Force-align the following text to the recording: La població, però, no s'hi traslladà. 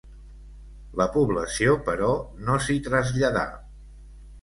La 1.01 1.07
població, 1.17 1.77
però, 1.91 2.09
no 2.49 2.59
s'hi 2.65 2.81
traslladà. 2.91 3.49